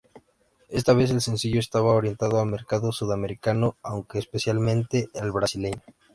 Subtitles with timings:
[0.69, 5.83] Esta vez el sencillo estaba orientado al mercado sudamericano, aunque específicamente al brasileño.